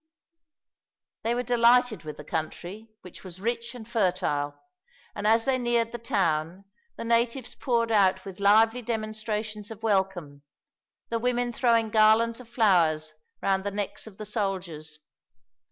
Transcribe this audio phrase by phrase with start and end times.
[1.21, 4.55] They were delighted with the country, which was rich and fertile;
[5.13, 10.41] and as they neared the town, the natives poured out with lively demonstrations of welcome,
[11.09, 14.97] the women throwing garlands of flowers round the necks of the soldiers.